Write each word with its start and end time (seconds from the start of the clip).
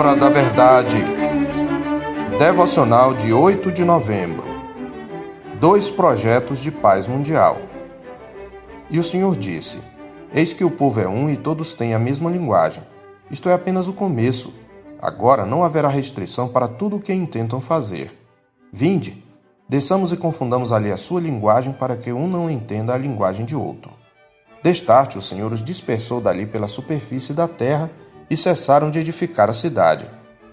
Palavra 0.00 0.18
da 0.18 0.30
Verdade. 0.30 0.96
Devocional 2.38 3.12
de 3.12 3.34
8 3.34 3.70
de 3.70 3.84
novembro. 3.84 4.42
Dois 5.60 5.90
projetos 5.90 6.60
de 6.60 6.70
paz 6.70 7.06
mundial. 7.06 7.58
E 8.88 8.98
o 8.98 9.02
Senhor 9.02 9.36
disse: 9.36 9.76
Eis 10.32 10.54
que 10.54 10.64
o 10.64 10.70
povo 10.70 11.00
é 11.00 11.06
um 11.06 11.28
e 11.28 11.36
todos 11.36 11.74
têm 11.74 11.92
a 11.92 11.98
mesma 11.98 12.30
linguagem. 12.30 12.82
Isto 13.30 13.50
é 13.50 13.52
apenas 13.52 13.88
o 13.88 13.92
começo. 13.92 14.54
Agora 15.02 15.44
não 15.44 15.62
haverá 15.62 15.88
restrição 15.90 16.48
para 16.48 16.66
tudo 16.66 16.96
o 16.96 17.00
que 17.00 17.12
intentam 17.12 17.60
fazer. 17.60 18.10
Vinde, 18.72 19.22
desçamos 19.68 20.14
e 20.14 20.16
confundamos 20.16 20.72
ali 20.72 20.90
a 20.90 20.96
sua 20.96 21.20
linguagem 21.20 21.74
para 21.74 21.94
que 21.94 22.10
um 22.10 22.26
não 22.26 22.48
entenda 22.48 22.94
a 22.94 22.98
linguagem 22.98 23.44
de 23.44 23.54
outro. 23.54 23.92
Destarte 24.62 25.18
o 25.18 25.22
Senhor 25.22 25.52
os 25.52 25.62
dispersou 25.62 26.22
dali 26.22 26.46
pela 26.46 26.68
superfície 26.68 27.34
da 27.34 27.46
terra 27.46 27.90
e 28.30 28.36
cessaram 28.36 28.90
de 28.90 29.00
edificar 29.00 29.50
a 29.50 29.54
cidade. 29.54 30.06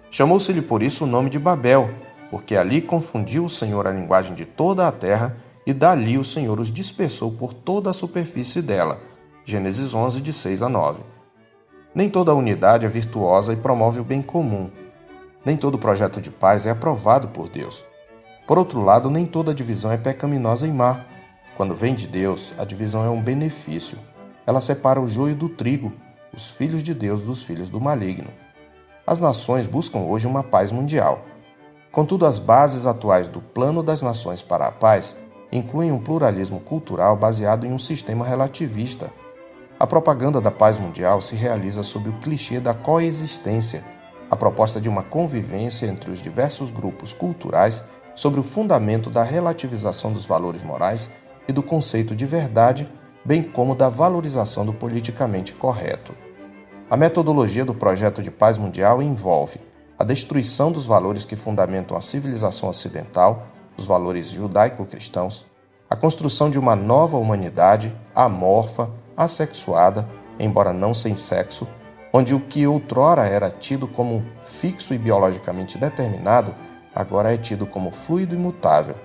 Chamou-se-lhe 0.10 0.62
por 0.62 0.82
isso 0.82 1.04
o 1.04 1.08
nome 1.08 1.30
de 1.30 1.38
Babel, 1.38 1.90
porque 2.32 2.56
ali 2.56 2.82
confundiu 2.82 3.46
o 3.46 3.50
Senhor 3.50 3.86
a 3.86 3.92
linguagem 3.92 4.34
de 4.34 4.46
toda 4.46 4.88
a 4.88 4.92
terra 4.92 5.38
e 5.66 5.74
dali 5.74 6.18
o 6.18 6.24
Senhor 6.24 6.60
os 6.60 6.72
dispersou 6.72 7.32
por 7.32 7.54
toda 7.54 7.90
a 7.90 7.94
superfície 7.94 8.62
dela. 8.62 9.00
Gênesis 9.46 9.94
11, 9.94 10.22
de 10.22 10.34
6 10.34 10.64
a 10.64 10.70
9. 10.70 11.00
Nem 11.94 12.10
toda 12.10 12.34
unidade 12.34 12.86
é 12.86 12.90
virtuosa 12.90 13.54
e 13.54 13.58
promove 13.58 14.00
o 14.00 14.04
bem 14.04 14.22
comum. 14.22 14.70
Nem 15.46 15.56
todo 15.56 15.78
projeto 15.78 16.20
de 16.20 16.30
paz 16.30 16.66
é 16.66 16.72
aprovado 16.72 17.30
por 17.30 17.48
Deus. 17.48 17.86
Por 18.46 18.58
outro 18.58 18.82
lado, 18.82 19.10
nem 19.10 19.26
toda 19.26 19.54
divisão 19.54 19.92
é 19.92 19.98
pecaminosa 19.98 20.68
e 20.68 20.72
má. 20.72 21.02
Quando 21.56 21.76
vem 21.76 21.94
de 21.94 22.08
Deus, 22.08 22.54
a 22.58 22.64
divisão 22.64 23.04
é 23.04 23.10
um 23.10 23.22
benefício. 23.22 23.98
Ela 24.46 24.62
separa 24.62 25.02
o 25.02 25.08
joio 25.08 25.36
do 25.36 25.50
trigo, 25.50 25.92
os 26.38 26.52
filhos 26.52 26.84
de 26.84 26.94
Deus 26.94 27.22
dos 27.22 27.44
filhos 27.44 27.68
do 27.68 27.82
maligno. 27.82 28.30
As 29.08 29.20
nações 29.20 29.66
buscam 29.66 30.02
hoje 30.02 30.28
uma 30.28 30.44
paz 30.44 30.72
mundial. 30.72 31.26
Contudo, 31.92 32.28
as 32.28 32.38
bases 32.38 32.86
atuais 32.86 33.28
do 33.28 33.42
Plano 33.42 33.82
das 33.82 34.04
Nações 34.04 34.44
para 34.44 34.68
a 34.68 34.72
Paz 34.72 35.16
incluem 35.52 35.92
um 35.92 35.98
pluralismo 35.98 36.60
cultural 36.60 37.16
baseado 37.16 37.66
em 37.66 37.74
um 37.74 37.80
sistema 37.80 38.24
relativista. 38.24 39.10
A 39.80 39.88
propaganda 39.88 40.40
da 40.40 40.52
paz 40.52 40.78
mundial 40.78 41.22
se 41.22 41.36
realiza 41.36 41.82
sob 41.82 42.08
o 42.10 42.20
clichê 42.20 42.60
da 42.60 42.76
coexistência, 42.76 43.84
a 44.30 44.36
proposta 44.36 44.80
de 44.80 44.88
uma 44.88 45.02
convivência 45.02 45.88
entre 45.88 46.12
os 46.12 46.22
diversos 46.22 46.70
grupos 46.70 47.14
culturais 47.14 47.84
sobre 48.14 48.40
o 48.40 48.44
fundamento 48.44 49.10
da 49.10 49.24
relativização 49.24 50.14
dos 50.14 50.26
valores 50.26 50.62
morais 50.62 51.10
e 51.48 51.52
do 51.52 51.64
conceito 51.64 52.16
de 52.16 52.28
verdade, 52.28 52.88
bem 53.26 53.42
como 53.42 53.74
da 53.74 53.90
valorização 53.90 54.64
do 54.64 54.74
politicamente 54.74 55.54
correto. 55.54 56.27
A 56.90 56.96
metodologia 56.96 57.66
do 57.66 57.74
projeto 57.74 58.24
de 58.24 58.32
paz 58.32 58.58
mundial 58.58 59.02
envolve 59.02 59.60
a 60.00 60.06
destruição 60.06 60.72
dos 60.72 60.86
valores 60.86 61.26
que 61.26 61.36
fundamentam 61.36 61.98
a 61.98 62.02
civilização 62.02 62.70
ocidental, 62.70 63.48
os 63.78 63.86
valores 63.86 64.30
judaico-cristãos, 64.30 65.46
a 65.90 65.98
construção 65.98 66.50
de 66.50 66.58
uma 66.58 66.78
nova 66.78 67.18
humanidade 67.18 67.94
amorfa, 68.16 68.90
assexuada, 69.18 70.08
embora 70.40 70.72
não 70.72 70.94
sem 70.94 71.14
sexo, 71.14 71.68
onde 72.14 72.34
o 72.34 72.40
que 72.40 72.66
outrora 72.66 73.28
era 73.28 73.50
tido 73.50 73.86
como 73.86 74.24
fixo 74.42 74.94
e 74.94 74.98
biologicamente 74.98 75.78
determinado, 75.78 76.56
agora 76.96 77.34
é 77.34 77.38
tido 77.38 77.68
como 77.68 77.92
fluido 77.92 78.34
e 78.34 78.38
mutável, 78.38 78.96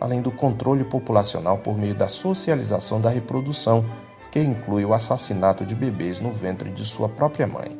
além 0.00 0.20
do 0.20 0.32
controle 0.32 0.82
populacional 0.82 1.58
por 1.58 1.78
meio 1.78 1.94
da 1.94 2.08
socialização 2.08 3.00
da 3.00 3.10
reprodução, 3.10 3.84
que 4.30 4.40
inclui 4.40 4.84
o 4.84 4.94
assassinato 4.94 5.64
de 5.64 5.74
bebês 5.74 6.20
no 6.20 6.30
ventre 6.30 6.70
de 6.70 6.84
sua 6.84 7.08
própria 7.08 7.46
mãe. 7.46 7.78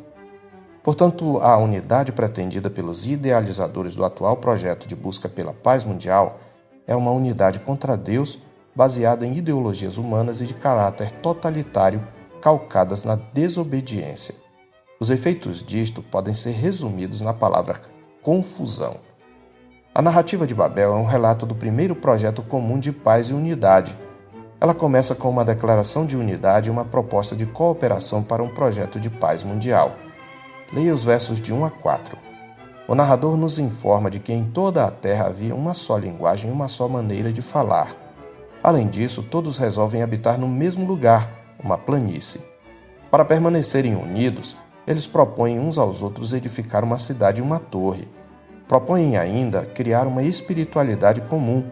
Portanto, 0.83 1.39
a 1.43 1.57
unidade 1.59 2.13
pretendida 2.13 2.71
pelos 2.71 3.07
idealizadores 3.07 3.95
do 3.95 4.05
atual 4.05 4.37
projeto 4.37 4.89
de 4.89 4.97
busca 4.97 5.29
pela 5.29 5.53
paz 5.53 5.85
mundial 5.85 6.41
é 6.87 6.97
uma 6.97 7.11
unidade 7.11 7.61
contra 7.61 7.97
Deus 7.97 8.39
baseada 8.75 9.27
em 9.27 9.37
ideologias 9.37 9.98
humanas 9.98 10.41
e 10.41 10.47
de 10.47 10.55
caráter 10.55 11.11
totalitário 11.20 12.07
calcadas 12.41 13.05
na 13.05 13.17
desobediência. 13.17 14.35
Os 15.01 15.11
efeitos 15.11 15.63
disto 15.63 16.03
podem 16.03 16.33
ser 16.33 16.53
resumidos 16.53 17.20
na 17.20 17.35
palavra 17.35 17.81
confusão. 18.23 18.97
A 19.95 20.01
narrativa 20.01 20.47
de 20.47 20.55
Babel 20.55 20.92
é 20.92 20.97
um 20.97 21.05
relato 21.05 21.45
do 21.45 21.55
primeiro 21.55 21.97
projeto 21.97 22.42
comum 22.42 22.79
de 22.79 22.92
paz 22.92 23.31
e 23.31 23.35
unidade. 23.35 23.98
Ela 24.61 24.74
começa 24.74 25.14
com 25.14 25.30
uma 25.30 25.45
declaração 25.45 26.05
de 26.05 26.17
unidade 26.17 26.69
e 26.69 26.70
uma 26.70 26.85
proposta 26.85 27.36
de 27.36 27.46
cooperação 27.46 28.23
para 28.23 28.42
um 28.42 28.48
projeto 28.48 28.98
de 28.98 29.08
paz 29.08 29.45
mundial. 29.45 29.92
Leia 30.73 30.92
os 30.92 31.05
versos 31.05 31.41
de 31.41 31.55
1 31.55 31.64
a 31.64 31.70
4. 31.70 32.19
O 32.89 32.95
narrador 32.95 33.36
nos 33.36 33.58
informa 33.58 34.11
de 34.11 34.19
que 34.19 34.33
em 34.33 34.45
toda 34.45 34.85
a 34.85 34.91
terra 34.91 35.27
havia 35.27 35.55
uma 35.55 35.74
só 35.74 35.96
linguagem 35.96 36.51
e 36.51 36.52
uma 36.52 36.67
só 36.67 36.89
maneira 36.89 37.33
de 37.33 37.41
falar. 37.41 37.95
Além 38.63 38.89
disso, 38.89 39.23
todos 39.23 39.58
resolvem 39.58 40.02
habitar 40.02 40.39
no 40.39 40.48
mesmo 40.48 40.85
lugar, 40.85 41.30
uma 41.63 41.79
planície. 41.79 42.40
Para 43.11 43.25
permanecerem 43.25 43.95
unidos, 43.95 44.57
eles 44.86 45.07
propõem 45.07 45.61
uns 45.61 45.79
aos 45.79 46.02
outros 46.02 46.33
edificar 46.33 46.83
uma 46.83 46.98
cidade 46.98 47.40
e 47.40 47.45
uma 47.45 47.61
torre. 47.61 48.08
Propõem 48.67 49.17
ainda 49.17 49.64
criar 49.64 50.07
uma 50.07 50.23
espiritualidade 50.23 51.20
comum. 51.20 51.64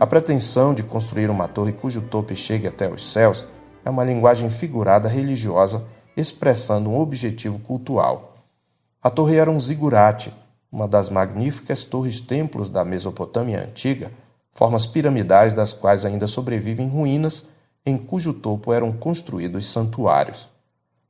A 0.00 0.06
pretensão 0.06 0.72
de 0.72 0.82
construir 0.82 1.28
uma 1.28 1.46
torre 1.46 1.72
cujo 1.72 2.00
topo 2.00 2.34
chegue 2.34 2.66
até 2.66 2.90
os 2.90 3.12
céus 3.12 3.44
é 3.84 3.90
uma 3.90 4.02
linguagem 4.02 4.48
figurada 4.48 5.10
religiosa 5.10 5.84
expressando 6.16 6.88
um 6.88 6.98
objetivo 6.98 7.58
cultual. 7.58 8.46
A 9.02 9.10
torre 9.10 9.36
era 9.36 9.50
um 9.50 9.60
zigurate, 9.60 10.32
uma 10.72 10.88
das 10.88 11.10
magníficas 11.10 11.84
torres-templos 11.84 12.70
da 12.70 12.82
Mesopotâmia 12.82 13.62
antiga, 13.62 14.10
formas 14.54 14.86
piramidais 14.86 15.52
das 15.52 15.74
quais 15.74 16.02
ainda 16.06 16.26
sobrevivem 16.26 16.88
ruínas 16.88 17.44
em 17.84 17.98
cujo 17.98 18.32
topo 18.32 18.72
eram 18.72 18.92
construídos 18.92 19.70
santuários. 19.70 20.48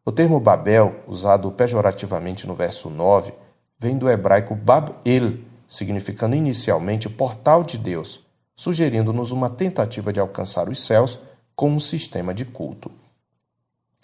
O 0.04 0.10
termo 0.10 0.40
Babel, 0.40 0.96
usado 1.06 1.48
pejorativamente 1.52 2.44
no 2.44 2.56
verso 2.56 2.90
9, 2.90 3.32
vem 3.78 3.96
do 3.96 4.10
hebraico 4.10 4.56
Bab-El, 4.56 5.34
significando 5.68 6.34
inicialmente 6.34 7.08
portal 7.08 7.62
de 7.62 7.78
Deus, 7.78 8.28
sugerindo-nos 8.60 9.31
uma 9.31 9.48
tentativa 9.48 10.12
de 10.12 10.21
alcançar 10.21 10.69
os 10.69 10.84
céus 10.84 11.19
com 11.56 11.71
um 11.71 11.81
sistema 11.81 12.34
de 12.34 12.44
culto. 12.44 12.91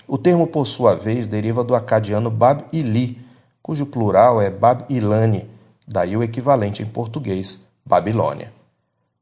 O 0.09 0.17
termo, 0.17 0.47
por 0.47 0.67
sua 0.67 0.95
vez, 0.95 1.27
deriva 1.27 1.63
do 1.63 1.75
acadiano 1.75 2.31
Bab-Ili, 2.31 3.23
cujo 3.61 3.85
plural 3.85 4.41
é 4.41 4.49
Bab-Ilane, 4.49 5.47
daí 5.87 6.17
o 6.17 6.23
equivalente 6.23 6.83
em 6.83 6.87
português, 6.87 7.59
Babilônia. 7.85 8.51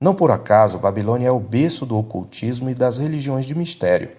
Não 0.01 0.15
por 0.15 0.31
acaso, 0.31 0.79
Babilônia 0.79 1.27
é 1.27 1.33
o 1.33 1.41
berço 1.41 1.85
do 1.85 1.99
ocultismo 1.99 2.71
e 2.71 2.75
das 2.75 2.99
religiões 2.99 3.45
de 3.45 3.57
mistério. 3.57 4.13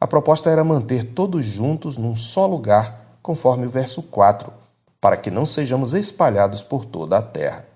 A 0.00 0.06
proposta 0.06 0.48
era 0.48 0.64
manter 0.64 1.04
todos 1.04 1.44
juntos 1.44 1.98
num 1.98 2.16
só 2.16 2.46
lugar, 2.46 3.18
conforme 3.20 3.66
o 3.66 3.70
verso 3.70 4.02
4, 4.02 4.50
para 4.98 5.18
que 5.18 5.30
não 5.30 5.44
sejamos 5.44 5.92
espalhados 5.92 6.62
por 6.62 6.86
toda 6.86 7.18
a 7.18 7.22
terra. 7.22 7.66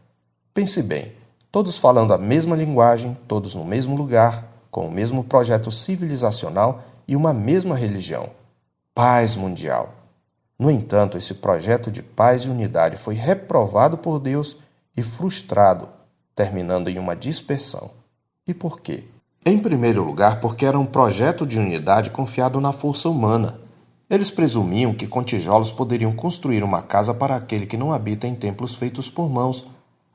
Pense 0.55 0.81
bem, 0.81 1.13
todos 1.51 1.79
falando 1.79 2.13
a 2.13 2.19
mesma 2.19 2.57
linguagem, 2.57 3.17
todos 3.27 3.55
no 3.55 3.65
mesmo 3.65 3.97
lugar, 3.97 4.45
com 4.71 4.87
o 4.87 4.91
mesmo 4.91 5.25
projeto 5.25 5.71
civilizacional 5.71 6.83
e 7.07 7.17
uma 7.17 7.33
mesma 7.33 7.75
religião. 7.75 8.31
Paz 8.95 9.37
mundial. 9.37 9.95
No 10.59 10.71
entanto, 10.71 11.17
esse 11.17 11.35
projeto 11.35 11.91
de 11.91 12.03
paz 12.03 12.43
e 12.43 12.51
unidade 12.51 12.97
foi 12.97 13.15
reprovado 13.15 13.97
por 13.97 14.19
Deus 14.19 14.57
e 14.97 15.03
frustrado, 15.03 15.89
terminando 16.35 16.89
em 16.89 16.99
uma 16.99 17.15
dispersão. 17.15 17.91
E 18.47 18.53
por 18.53 18.81
quê? 18.81 19.05
Em 19.47 19.59
primeiro 19.59 20.03
lugar, 20.03 20.41
porque 20.41 20.67
era 20.67 20.79
um 20.79 20.85
projeto 20.85 21.47
de 21.47 21.59
unidade 21.59 22.11
confiado 22.11 22.61
na 22.61 22.73
força 22.73 23.09
humana, 23.09 23.61
eles 24.11 24.31
presumiam 24.31 24.95
que 24.95 25.07
com 25.07 25.23
tijolos 25.23 25.71
poderiam 25.71 26.13
construir 26.13 26.65
uma 26.65 26.81
casa 26.81 27.13
para 27.13 27.37
aquele 27.37 27.67
que 27.67 27.77
não 27.77 27.93
habita 27.93 28.27
em 28.27 28.35
templos 28.35 28.75
feitos 28.75 29.11
por 29.11 29.29
mãos, 29.29 29.67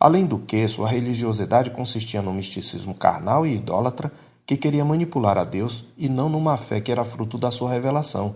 além 0.03 0.25
do 0.25 0.37
que 0.37 0.67
sua 0.67 0.89
religiosidade 0.89 1.69
consistia 1.69 2.21
no 2.21 2.33
misticismo 2.33 2.93
carnal 2.93 3.47
e 3.47 3.55
idólatra 3.55 4.11
que 4.45 4.57
queria 4.57 4.83
manipular 4.83 5.37
a 5.37 5.45
Deus 5.45 5.85
e 5.97 6.09
não 6.09 6.27
numa 6.27 6.57
fé 6.57 6.81
que 6.81 6.91
era 6.91 7.05
fruto 7.05 7.37
da 7.37 7.49
sua 7.49 7.71
revelação. 7.71 8.35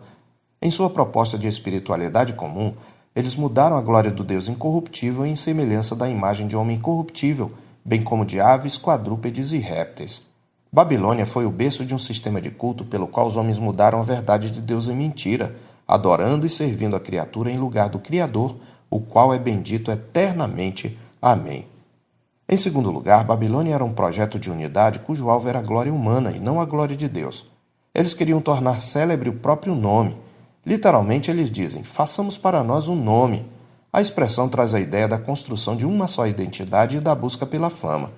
Em 0.62 0.72
sua 0.72 0.90
proposta 0.90 1.38
de 1.38 1.46
espiritualidade 1.46 2.32
comum, 2.32 2.74
eles 3.14 3.36
mudaram 3.36 3.76
a 3.76 3.82
glória 3.82 4.10
do 4.10 4.24
Deus 4.24 4.48
incorruptível 4.48 5.26
em 5.26 5.36
semelhança 5.36 5.94
da 5.94 6.10
imagem 6.10 6.48
de 6.48 6.56
homem 6.56 6.80
corruptível, 6.80 7.52
bem 7.84 8.02
como 8.02 8.24
de 8.24 8.40
aves, 8.40 8.78
quadrúpedes 8.78 9.52
e 9.52 9.58
répteis. 9.58 10.22
Babilônia 10.72 11.26
foi 11.26 11.46
o 11.46 11.52
berço 11.52 11.84
de 11.84 11.94
um 11.94 12.00
sistema 12.00 12.40
de 12.40 12.50
culto 12.50 12.86
pelo 12.86 13.10
qual 13.10 13.28
os 13.28 13.36
homens 13.36 13.60
mudaram 13.60 14.00
a 14.00 14.04
verdade 14.04 14.52
de 14.52 14.62
Deus 14.62 14.88
em 14.88 14.96
mentira, 14.96 15.54
adorando 15.86 16.46
e 16.46 16.50
servindo 16.50 16.96
a 16.96 17.00
criatura 17.02 17.52
em 17.52 17.58
lugar 17.58 17.90
do 17.90 18.00
Criador, 18.00 18.56
o 18.90 19.02
qual 19.02 19.34
é 19.34 19.38
bendito 19.38 19.92
eternamente. 19.92 20.98
Amém. 21.22 21.68
Em 22.48 22.56
segundo 22.56 22.92
lugar, 22.92 23.24
Babilônia 23.24 23.74
era 23.74 23.84
um 23.84 23.94
projeto 23.94 24.40
de 24.40 24.50
unidade 24.50 25.00
cujo 25.00 25.30
alvo 25.30 25.50
era 25.50 25.60
a 25.60 25.64
glória 25.64 25.94
humana 25.94 26.32
e 26.32 26.40
não 26.40 26.62
a 26.62 26.66
glória 26.66 26.96
de 26.96 27.10
Deus. 27.10 27.46
Eles 27.94 28.14
queriam 28.14 28.40
tornar 28.40 28.80
célebre 28.80 29.30
o 29.30 29.34
próprio 29.34 29.76
nome. 29.76 30.16
Literalmente, 30.66 31.32
eles 31.32 31.52
dizem: 31.52 31.84
façamos 31.84 32.38
para 32.38 32.64
nós 32.64 32.88
um 32.88 32.96
nome. 32.96 33.46
A 33.92 34.02
expressão 34.02 34.48
traz 34.48 34.74
a 34.74 34.80
ideia 34.80 35.08
da 35.08 35.18
construção 35.18 35.76
de 35.76 35.86
uma 35.86 36.08
só 36.08 36.28
identidade 36.28 36.98
e 36.98 37.00
da 37.02 37.16
busca 37.16 37.46
pela 37.46 37.70
fama. 37.70 38.12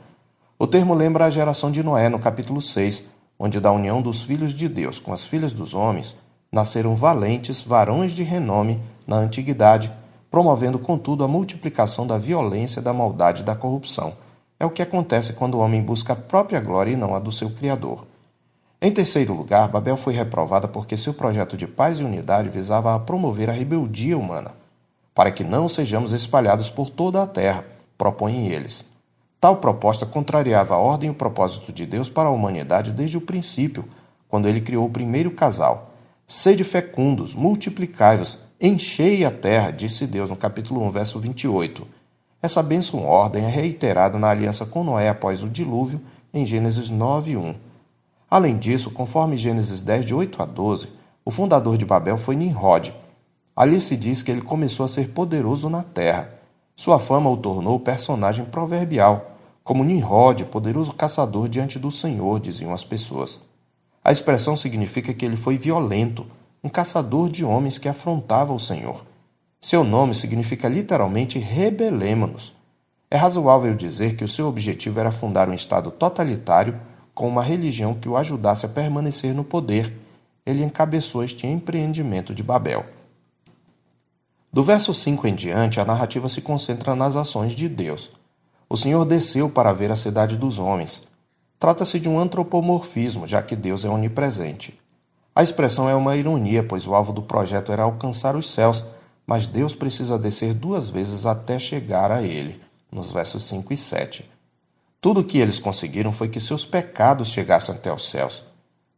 O 0.58 0.68
termo 0.68 0.94
lembra 0.94 1.26
a 1.26 1.30
geração 1.30 1.72
de 1.72 1.82
Noé 1.82 2.10
no 2.10 2.20
capítulo 2.20 2.62
6, 2.62 3.04
onde 3.40 3.60
da 3.60 3.72
união 3.72 4.02
dos 4.02 4.24
filhos 4.24 4.54
de 4.54 4.68
Deus 4.68 5.00
com 5.00 5.14
as 5.14 5.24
filhas 5.24 5.54
dos 5.54 5.74
homens 5.74 6.16
nasceram 6.52 6.96
valentes 6.96 7.62
varões 7.62 8.12
de 8.12 8.24
renome 8.24 8.82
na 9.06 9.18
antiguidade, 9.18 9.92
promovendo 10.30 10.78
contudo 10.78 11.24
a 11.24 11.28
multiplicação 11.28 12.06
da 12.06 12.18
violência, 12.18 12.82
da 12.82 12.94
maldade 12.94 13.42
e 13.42 13.46
da 13.46 13.56
corrupção. 13.56 14.14
É 14.60 14.66
o 14.66 14.70
que 14.70 14.82
acontece 14.82 15.34
quando 15.34 15.56
o 15.56 15.60
homem 15.60 15.82
busca 15.82 16.14
a 16.14 16.16
própria 16.16 16.60
glória 16.60 16.92
e 16.92 16.96
não 16.96 17.16
a 17.16 17.20
do 17.20 17.32
seu 17.32 17.50
Criador. 17.50 18.06
Em 18.82 18.92
terceiro 18.92 19.34
lugar, 19.34 19.68
Babel 19.68 19.98
foi 19.98 20.14
reprovada 20.14 20.68
porque 20.68 20.96
seu 20.96 21.14
projeto 21.14 21.58
de 21.58 21.68
paz 21.68 22.00
e 22.00 22.04
unidade 22.04 22.48
visava 22.50 22.96
a 22.96 23.00
promover 23.00 23.50
a 23.50 23.54
rebeldia 23.54 24.18
humana, 24.18 24.52
para 25.14 25.32
que 25.32 25.44
não 25.44 25.68
sejamos 25.68 26.14
espalhados 26.14 26.70
por 26.70 26.90
toda 26.90 27.22
a 27.22 27.28
terra, 27.28 27.66
propõem 27.98 28.48
eles. 28.48 28.86
Tal 29.40 29.58
proposta 29.58 30.06
contrariava 30.06 30.76
a 30.76 30.78
ordem 30.78 31.08
e 31.08 31.12
o 31.12 31.16
propósito 31.16 31.74
de 31.74 31.86
Deus 31.86 32.10
para 32.10 32.30
a 32.30 32.32
humanidade 32.32 32.92
desde 32.92 33.18
o 33.18 33.22
princípio, 33.22 33.86
quando 34.30 34.48
ele 34.48 34.62
criou 34.62 34.86
o 34.86 34.92
primeiro 34.92 35.32
casal. 35.32 35.89
Sede 36.32 36.64
fecundos, 36.64 37.34
multiplicai-vos, 37.34 38.38
enchei 38.62 39.26
a 39.26 39.32
terra, 39.32 39.72
disse 39.72 40.06
Deus 40.06 40.30
no 40.30 40.36
capítulo 40.36 40.80
1, 40.84 40.92
verso 40.92 41.20
28. 41.20 41.88
Essa 42.40 42.62
bênção 42.62 43.04
ordem 43.04 43.46
é 43.46 43.50
reiterada 43.50 44.20
na 44.20 44.30
aliança 44.30 44.64
com 44.64 44.84
Noé 44.84 45.10
após 45.10 45.42
o 45.42 45.50
dilúvio, 45.50 46.00
em 46.32 46.46
Gênesis 46.46 46.92
9, 46.92 47.36
1. 47.36 47.56
Além 48.30 48.60
disso, 48.60 48.92
conforme 48.92 49.38
Gênesis 49.38 49.82
10, 49.82 50.06
de 50.06 50.14
8 50.14 50.44
a 50.44 50.46
12, 50.46 50.90
o 51.26 51.32
fundador 51.32 51.80
de 51.80 51.86
Babel 51.86 52.16
foi 52.16 52.36
Nimrod. 52.36 52.94
Ali 53.56 53.82
se 53.82 53.98
diz 53.98 54.22
que 54.22 54.30
ele 54.30 54.44
começou 54.44 54.86
a 54.86 54.90
ser 54.90 55.10
poderoso 55.10 55.68
na 55.68 55.82
terra. 55.82 56.30
Sua 56.76 57.00
fama 57.00 57.28
o 57.32 57.38
tornou 57.38 57.80
personagem 57.80 58.46
proverbial, 58.46 59.32
como 59.64 59.84
Nimrod, 59.84 60.46
poderoso 60.46 60.94
caçador 60.94 61.50
diante 61.50 61.80
do 61.80 61.90
Senhor, 61.90 62.40
diziam 62.40 62.72
as 62.72 62.84
pessoas. 62.84 63.49
A 64.10 64.12
expressão 64.12 64.56
significa 64.56 65.14
que 65.14 65.24
ele 65.24 65.36
foi 65.36 65.56
violento, 65.56 66.26
um 66.64 66.68
caçador 66.68 67.30
de 67.30 67.46
homens 67.46 67.78
que 67.78 67.88
afrontava 67.88 68.52
o 68.52 68.60
Senhor. 68.60 69.06
Seu 69.62 69.84
nome 69.84 70.16
significa 70.16 70.68
literalmente 70.68 71.38
rebelemo-nos. 71.38 72.52
É 73.12 73.16
razoável 73.16 73.76
dizer 73.76 74.16
que 74.16 74.24
o 74.24 74.28
seu 74.28 74.48
objetivo 74.48 75.00
era 75.00 75.12
fundar 75.12 75.48
um 75.48 75.54
Estado 75.54 75.92
totalitário 75.92 76.82
com 77.14 77.28
uma 77.28 77.44
religião 77.44 77.94
que 77.94 78.10
o 78.10 78.18
ajudasse 78.18 78.66
a 78.66 78.70
permanecer 78.70 79.32
no 79.32 79.44
poder, 79.44 79.96
ele 80.44 80.64
encabeçou 80.64 81.24
este 81.24 81.46
empreendimento 81.46 82.34
de 82.34 82.42
Babel. 82.42 82.88
Do 84.52 84.64
verso 84.64 84.92
5 84.92 85.28
em 85.28 85.36
diante, 85.36 85.80
a 85.80 85.86
narrativa 85.86 86.28
se 86.30 86.42
concentra 86.42 86.96
nas 86.96 87.16
ações 87.16 87.52
de 87.52 87.70
Deus. 87.70 88.10
O 88.68 88.76
Senhor 88.76 89.06
desceu 89.06 89.52
para 89.52 89.72
ver 89.72 89.92
a 89.92 89.96
cidade 89.96 90.36
dos 90.36 90.58
homens. 90.58 91.08
Trata-se 91.60 92.00
de 92.00 92.08
um 92.08 92.18
antropomorfismo, 92.18 93.28
já 93.28 93.44
que 93.44 93.54
Deus 93.54 93.84
é 93.84 93.90
onipresente. 93.90 94.80
A 95.36 95.44
expressão 95.44 95.90
é 95.90 95.94
uma 95.94 96.16
ironia, 96.16 96.64
pois 96.64 96.88
o 96.88 96.96
alvo 96.96 97.12
do 97.12 97.22
projeto 97.22 97.72
era 97.72 97.84
alcançar 97.84 98.36
os 98.38 98.50
céus, 98.50 98.84
mas 99.28 99.46
Deus 99.46 99.76
precisa 99.76 100.18
descer 100.18 100.54
duas 100.54 100.90
vezes 100.90 101.26
até 101.26 101.60
chegar 101.60 102.12
a 102.12 102.24
ele, 102.24 102.62
nos 102.90 103.12
versos 103.12 103.44
5 103.44 103.74
e 103.74 103.78
7. 103.78 104.30
Tudo 105.02 105.20
o 105.20 105.24
que 105.24 105.38
eles 105.38 105.60
conseguiram 105.60 106.14
foi 106.14 106.30
que 106.30 106.40
seus 106.40 106.66
pecados 106.66 107.28
chegassem 107.28 107.76
até 107.76 107.94
os 107.94 108.10
céus. 108.10 108.44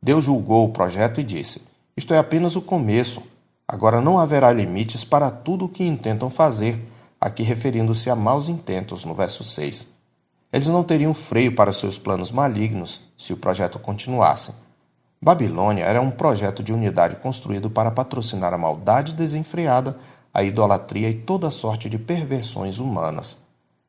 Deus 0.02 0.24
julgou 0.24 0.66
o 0.66 0.72
projeto 0.72 1.20
e 1.20 1.24
disse: 1.24 1.62
Isto 1.98 2.14
é 2.14 2.18
apenas 2.20 2.56
o 2.56 2.62
começo. 2.62 3.24
Agora 3.68 4.02
não 4.02 4.20
haverá 4.20 4.52
limites 4.52 5.04
para 5.04 5.32
tudo 5.32 5.66
o 5.66 5.70
que 5.70 5.84
intentam 5.84 6.30
fazer, 6.30 6.80
aqui 7.20 7.42
referindo-se 7.42 8.10
a 8.10 8.16
maus 8.16 8.50
intentos, 8.50 9.04
no 9.04 9.14
verso 9.14 9.44
6. 9.44 9.91
Eles 10.52 10.68
não 10.68 10.84
teriam 10.84 11.14
freio 11.14 11.56
para 11.56 11.72
seus 11.72 11.98
planos 11.98 12.32
malignos 12.32 13.02
se 13.18 13.32
o 13.32 13.38
projeto 13.38 13.80
continuasse. 13.80 14.52
Babilônia 15.22 15.84
era 15.84 16.02
um 16.02 16.12
projeto 16.12 16.62
de 16.62 16.74
unidade 16.74 17.16
construído 17.18 17.70
para 17.70 17.92
patrocinar 17.92 18.54
a 18.54 18.58
maldade 18.58 19.14
desenfreada, 19.14 19.96
a 20.34 20.44
idolatria 20.44 21.10
e 21.10 21.14
toda 21.14 21.50
sorte 21.50 21.90
de 21.90 21.98
perversões 21.98 22.80
humanas. 22.80 23.38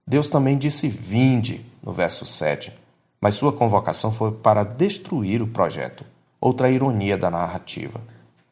Deus 0.07 0.29
também 0.29 0.59
disse: 0.59 0.89
Vinde, 0.89 1.65
no 1.83 1.93
verso 1.93 2.27
7, 2.27 2.73
mas 3.21 3.35
sua 3.35 3.53
convocação 3.53 4.13
foi 4.13 4.31
para 4.33 4.63
destruir 4.63 5.41
o 5.43 5.47
projeto, 5.47 6.05
outra 6.41 6.71
ironia 6.71 7.17
da 7.17 7.31
narrativa. 7.31 8.01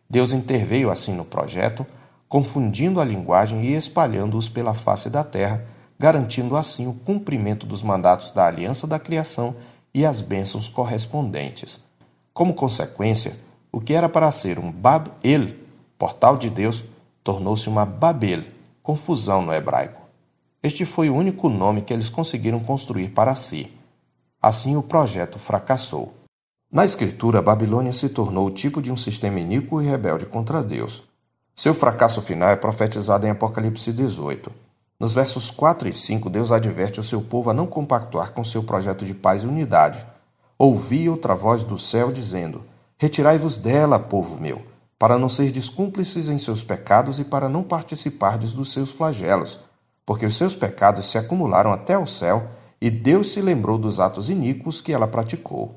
Deus 0.09 0.33
interveio 0.33 0.91
assim 0.91 1.15
no 1.15 1.25
projeto, 1.25 1.87
confundindo 2.29 3.01
a 3.01 3.05
linguagem 3.05 3.65
e 3.65 3.75
espalhando-os 3.75 4.49
pela 4.49 4.75
face 4.75 5.11
da 5.11 5.23
terra, 5.23 5.65
garantindo 6.01 6.57
assim 6.57 6.87
o 6.87 6.95
cumprimento 6.95 7.67
dos 7.67 7.83
mandatos 7.83 8.31
da 8.31 8.47
aliança 8.47 8.87
da 8.87 8.99
criação 8.99 9.55
e 9.93 10.07
as 10.07 10.23
bênçãos 10.23 10.67
correspondentes. 10.67 11.79
Como 12.33 12.55
consequência, 12.55 13.39
o 13.71 13.83
que 13.83 13.93
era 13.93 14.09
para 14.09 14.33
ser 14.33 14.59
um 14.59 14.73
Bab-El, 14.73 15.57
portal 15.99 16.39
de 16.39 16.49
Deus, 16.49 16.83
tornou-se 17.23 17.69
uma 17.69 17.85
Babel, 17.85 18.45
confusão 18.83 19.43
no 19.43 19.53
hebraico. 19.53 20.01
Este 20.63 20.87
foi 20.87 21.11
o 21.11 21.15
único 21.15 21.51
nome 21.51 21.83
que 21.83 21.93
eles 21.93 22.09
conseguiram 22.09 22.61
construir 22.61 23.11
para 23.11 23.35
si. 23.35 23.71
Assim 24.41 24.77
o 24.77 24.83
projeto 24.83 25.39
fracassou. 25.39 26.15
Na 26.73 26.83
Escritura, 26.83 27.43
Babilônia 27.43 27.93
se 27.93 28.09
tornou 28.09 28.47
o 28.47 28.51
tipo 28.51 28.81
de 28.81 28.91
um 28.91 28.97
sistema 28.97 29.39
iníquo 29.39 29.83
e 29.83 29.87
rebelde 29.87 30.25
contra 30.25 30.63
Deus. 30.63 31.03
Seu 31.55 31.75
fracasso 31.75 32.23
final 32.23 32.49
é 32.49 32.57
profetizado 32.57 33.27
em 33.27 33.31
Apocalipse 33.31 33.93
18. 33.93 34.70
Nos 35.01 35.15
versos 35.15 35.51
4 35.51 35.89
e 35.89 35.95
5, 35.95 36.29
Deus 36.29 36.53
adverte 36.53 37.01
o 37.01 37.03
seu 37.03 37.23
povo 37.23 37.51
a 37.51 37.55
não 37.55 37.67
compactuar 37.67 38.33
com 38.33 38.45
seu 38.45 38.63
projeto 38.63 39.05
de 39.05 39.15
paz 39.15 39.43
e 39.43 39.47
unidade. 39.47 40.07
Ouvi 40.59 41.09
outra 41.09 41.35
voz 41.35 41.65
do 41.65 41.79
céu 41.79 42.13
dizendo: 42.13 42.63
Retirai-vos 42.99 43.57
dela, 43.57 43.99
povo 43.99 44.39
meu, 44.39 44.63
para 44.99 45.19
não 45.19 45.31
ser 45.31 45.51
descúmplices 45.51 46.29
em 46.29 46.39
seus 46.39 46.63
pecados 46.63 47.19
e 47.19 47.25
para 47.25 47.49
não 47.49 47.63
participardes 47.63 48.53
dos 48.53 48.71
seus 48.71 48.93
flagelos 48.93 49.59
porque 50.11 50.27
os 50.27 50.37
seus 50.37 50.57
pecados 50.57 51.09
se 51.09 51.17
acumularam 51.17 51.71
até 51.71 51.97
o 51.97 52.05
céu 52.05 52.49
e 52.81 52.91
Deus 52.91 53.33
se 53.33 53.41
lembrou 53.41 53.79
dos 53.79 54.01
atos 54.01 54.29
iníquos 54.29 54.81
que 54.81 54.93
ela 54.93 55.07
praticou. 55.07 55.77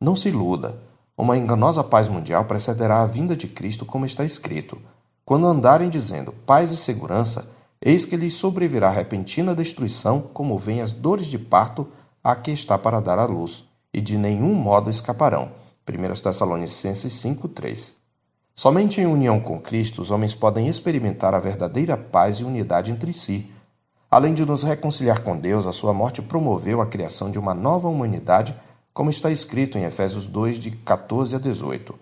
Não 0.00 0.16
se 0.16 0.30
iluda. 0.30 0.78
Uma 1.14 1.36
enganosa 1.36 1.84
paz 1.84 2.08
mundial 2.08 2.46
precederá 2.46 3.02
a 3.02 3.06
vinda 3.06 3.36
de 3.36 3.46
Cristo, 3.46 3.84
como 3.84 4.06
está 4.06 4.24
escrito. 4.24 4.78
Quando 5.26 5.46
andarem 5.46 5.90
dizendo 5.90 6.32
paz 6.32 6.72
e 6.72 6.76
segurança, 6.78 7.46
eis 7.80 8.04
que 8.04 8.16
lhes 8.16 8.34
sobrevirá 8.34 8.90
repentina 8.90 9.54
destruição, 9.54 10.20
como 10.20 10.58
vêm 10.58 10.80
as 10.80 10.92
dores 10.92 11.26
de 11.26 11.38
parto 11.38 11.88
a 12.22 12.34
que 12.34 12.50
está 12.50 12.76
para 12.76 13.00
dar 13.00 13.18
à 13.18 13.24
luz, 13.24 13.64
e 13.92 14.00
de 14.00 14.16
nenhum 14.16 14.54
modo 14.54 14.90
escaparão. 14.90 15.52
1 15.88 16.20
Tessalonicenses 16.20 17.12
5:3. 17.12 17.92
Somente 18.54 19.00
em 19.00 19.06
união 19.06 19.38
com 19.38 19.60
Cristo 19.60 20.02
os 20.02 20.10
homens 20.10 20.34
podem 20.34 20.68
experimentar 20.68 21.34
a 21.34 21.38
verdadeira 21.38 21.96
paz 21.96 22.36
e 22.36 22.44
unidade 22.44 22.90
entre 22.90 23.12
si 23.12 23.50
Além 24.10 24.34
de 24.34 24.46
nos 24.46 24.62
reconciliar 24.62 25.22
com 25.22 25.36
Deus, 25.36 25.66
a 25.66 25.72
sua 25.72 25.92
morte 25.92 26.22
promoveu 26.22 26.80
a 26.80 26.86
criação 26.86 27.30
de 27.30 27.38
uma 27.38 27.52
nova 27.52 27.88
humanidade, 27.88 28.54
como 28.94 29.10
está 29.10 29.30
escrito 29.30 29.76
em 29.76 29.84
Efésios 29.84 30.26
2, 30.26 30.58
de 30.58 30.70
14 30.70 31.34
a 31.34 31.38
18. 31.38 31.94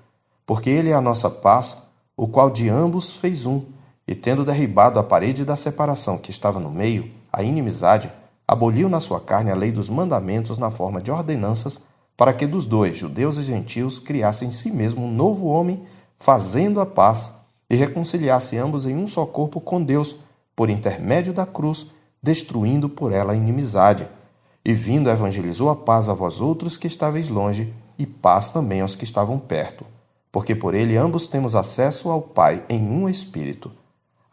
Porque 0.46 0.68
ele 0.68 0.90
é 0.90 0.94
a 0.94 1.00
nossa 1.00 1.30
paz, 1.30 1.76
o 2.16 2.28
qual 2.28 2.50
de 2.50 2.68
ambos 2.68 3.16
fez 3.16 3.46
um, 3.46 3.62
e 4.06 4.14
tendo 4.14 4.44
derribado 4.44 4.98
a 4.98 5.02
parede 5.02 5.44
da 5.44 5.56
separação 5.56 6.18
que 6.18 6.30
estava 6.30 6.60
no 6.60 6.70
meio, 6.70 7.10
a 7.32 7.42
inimizade, 7.42 8.10
aboliu 8.46 8.88
na 8.88 9.00
sua 9.00 9.20
carne 9.20 9.50
a 9.50 9.54
lei 9.54 9.72
dos 9.72 9.88
mandamentos 9.88 10.58
na 10.58 10.70
forma 10.70 11.00
de 11.00 11.10
ordenanças, 11.10 11.80
para 12.16 12.32
que 12.32 12.46
dos 12.46 12.66
dois, 12.66 12.96
judeus 12.96 13.38
e 13.38 13.42
gentios, 13.42 13.98
criassem 13.98 14.48
em 14.48 14.50
si 14.52 14.70
mesmo 14.70 15.04
um 15.04 15.12
novo 15.12 15.46
homem, 15.46 15.82
fazendo 16.18 16.80
a 16.80 16.86
paz, 16.86 17.32
e 17.68 17.74
reconciliasse 17.74 18.56
ambos 18.56 18.86
em 18.86 18.94
um 18.94 19.06
só 19.06 19.24
corpo 19.24 19.60
com 19.60 19.82
Deus, 19.82 20.16
por 20.54 20.70
intermédio 20.70 21.32
da 21.32 21.46
cruz, 21.46 21.86
destruindo 22.22 22.88
por 22.88 23.10
ela 23.10 23.32
a 23.32 23.36
inimizade. 23.36 24.06
E 24.64 24.72
vindo 24.72 25.10
evangelizou 25.10 25.70
a 25.70 25.76
paz 25.76 26.08
a 26.08 26.14
vós 26.14 26.40
outros 26.40 26.76
que 26.76 26.86
estáveis 26.86 27.28
longe, 27.28 27.74
e 27.98 28.06
paz 28.06 28.50
também 28.50 28.80
aos 28.80 28.94
que 28.94 29.04
estavam 29.04 29.38
perto. 29.38 29.84
Porque 30.30 30.54
por 30.54 30.74
ele 30.74 30.96
ambos 30.96 31.26
temos 31.26 31.56
acesso 31.56 32.10
ao 32.10 32.20
Pai 32.20 32.64
em 32.68 32.82
um 32.82 33.08
Espírito. 33.08 33.70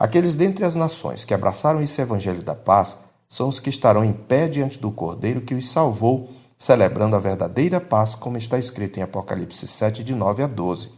Aqueles 0.01 0.33
dentre 0.33 0.65
as 0.65 0.73
nações 0.73 1.23
que 1.23 1.31
abraçaram 1.31 1.79
esse 1.79 2.01
evangelho 2.01 2.41
da 2.41 2.55
paz 2.55 2.97
são 3.29 3.47
os 3.47 3.59
que 3.59 3.69
estarão 3.69 4.03
em 4.03 4.11
pé 4.11 4.47
diante 4.47 4.79
do 4.79 4.89
Cordeiro 4.89 5.41
que 5.41 5.53
os 5.53 5.69
salvou, 5.69 6.31
celebrando 6.57 7.15
a 7.15 7.19
verdadeira 7.19 7.79
paz, 7.79 8.15
como 8.15 8.35
está 8.35 8.57
escrito 8.57 8.97
em 8.97 9.03
Apocalipse 9.03 9.67
7, 9.67 10.03
de 10.03 10.15
9 10.15 10.41
a 10.41 10.47
12. 10.47 10.89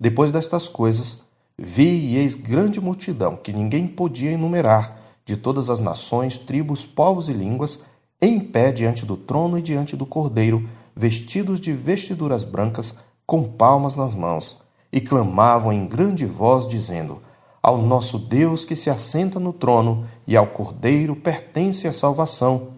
Depois 0.00 0.32
destas 0.32 0.66
coisas, 0.66 1.18
Vi 1.56 1.84
e 1.84 2.16
eis 2.16 2.34
grande 2.34 2.80
multidão, 2.80 3.36
que 3.36 3.52
ninguém 3.52 3.86
podia 3.86 4.32
enumerar, 4.32 4.98
de 5.24 5.36
todas 5.36 5.70
as 5.70 5.78
nações, 5.78 6.38
tribos, 6.38 6.84
povos 6.84 7.28
e 7.28 7.32
línguas, 7.32 7.78
em 8.20 8.40
pé 8.40 8.72
diante 8.72 9.06
do 9.06 9.16
trono 9.16 9.56
e 9.56 9.62
diante 9.62 9.96
do 9.96 10.04
cordeiro, 10.04 10.68
vestidos 10.96 11.60
de 11.60 11.72
vestiduras 11.72 12.42
brancas, 12.42 12.96
com 13.24 13.44
palmas 13.44 13.94
nas 13.94 14.12
mãos, 14.12 14.58
e 14.92 15.00
clamavam 15.00 15.72
em 15.72 15.86
grande 15.86 16.26
voz, 16.26 16.66
dizendo: 16.66 17.22
Ao 17.62 17.76
nosso 17.76 18.18
Deus 18.18 18.64
que 18.64 18.74
se 18.74 18.88
assenta 18.88 19.38
no 19.38 19.52
trono 19.52 20.06
e 20.26 20.36
ao 20.36 20.46
Cordeiro 20.46 21.14
pertence 21.14 21.86
a 21.86 21.92
salvação. 21.92 22.68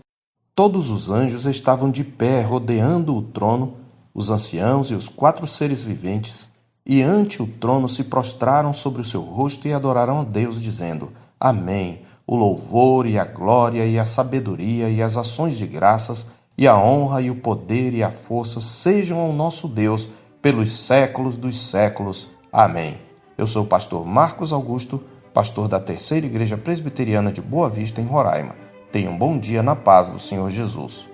Todos 0.54 0.90
os 0.90 1.08
anjos 1.08 1.46
estavam 1.46 1.90
de 1.90 2.02
pé 2.02 2.42
rodeando 2.42 3.16
o 3.16 3.22
trono, 3.22 3.74
os 4.12 4.28
anciãos 4.28 4.90
e 4.90 4.94
os 4.94 5.08
quatro 5.08 5.46
seres 5.46 5.82
viventes, 5.82 6.48
e 6.84 7.00
ante 7.00 7.42
o 7.42 7.46
trono 7.46 7.88
se 7.88 8.04
prostraram 8.04 8.72
sobre 8.72 9.00
o 9.00 9.04
seu 9.04 9.22
rosto 9.22 9.68
e 9.68 9.72
adoraram 9.72 10.20
a 10.20 10.24
Deus, 10.24 10.60
dizendo: 10.60 11.12
Amém. 11.38 12.02
O 12.26 12.36
louvor 12.36 13.06
e 13.06 13.18
a 13.18 13.24
glória 13.24 13.84
e 13.84 13.98
a 13.98 14.04
sabedoria 14.04 14.88
e 14.88 15.02
as 15.02 15.16
ações 15.16 15.56
de 15.56 15.66
graças 15.66 16.26
e 16.56 16.68
a 16.68 16.76
honra 16.76 17.20
e 17.20 17.30
o 17.30 17.36
poder 17.36 17.94
e 17.94 18.02
a 18.02 18.10
força 18.10 18.60
sejam 18.60 19.18
ao 19.18 19.32
nosso 19.32 19.66
Deus 19.66 20.08
pelos 20.40 20.72
séculos 20.72 21.36
dos 21.36 21.68
séculos. 21.68 22.28
Amém. 22.52 23.11
Eu 23.42 23.46
sou 23.48 23.64
o 23.64 23.66
pastor 23.66 24.06
Marcos 24.06 24.52
Augusto, 24.52 25.02
pastor 25.34 25.66
da 25.66 25.80
Terceira 25.80 26.24
Igreja 26.24 26.56
Presbiteriana 26.56 27.32
de 27.32 27.42
Boa 27.42 27.68
Vista, 27.68 28.00
em 28.00 28.04
Roraima. 28.04 28.54
Tenha 28.92 29.10
um 29.10 29.18
bom 29.18 29.36
dia 29.36 29.64
na 29.64 29.74
paz 29.74 30.08
do 30.08 30.16
Senhor 30.16 30.48
Jesus. 30.48 31.11